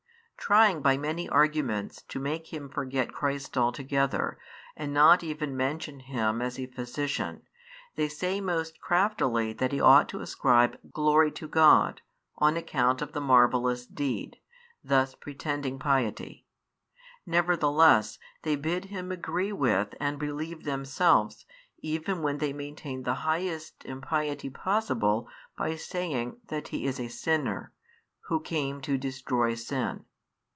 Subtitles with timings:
[0.43, 4.37] Trying by many arguments to make him forget Christ altogether,
[4.75, 7.43] and not even mention Him as a Physician,
[7.95, 12.01] they say most craftily that he ought to ascribe glory to God
[12.39, 14.39] on account of the marvellous deed,
[14.83, 16.47] thus pretending piety.
[17.25, 21.45] Nevertheless they bid him agree with and believe themselves,
[21.81, 27.71] even when they maintain the highest impiety possible by saying that He is a sinner,
[28.25, 30.05] Who came to destroy sin.